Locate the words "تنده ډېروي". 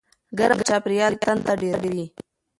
1.23-2.05